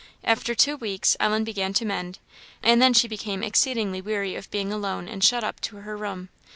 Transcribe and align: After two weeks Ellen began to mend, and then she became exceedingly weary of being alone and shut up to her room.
After 0.23 0.55
two 0.55 0.77
weeks 0.77 1.15
Ellen 1.19 1.43
began 1.43 1.73
to 1.73 1.85
mend, 1.85 2.17
and 2.63 2.81
then 2.81 2.91
she 2.91 3.07
became 3.07 3.43
exceedingly 3.43 4.01
weary 4.01 4.33
of 4.35 4.49
being 4.49 4.73
alone 4.73 5.07
and 5.07 5.23
shut 5.23 5.43
up 5.43 5.59
to 5.61 5.75
her 5.75 5.95
room. 5.95 6.29